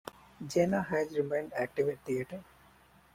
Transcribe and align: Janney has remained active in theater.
Janney 0.43 0.81
has 0.81 1.15
remained 1.15 1.53
active 1.53 1.89
in 1.89 1.97
theater. 1.97 2.43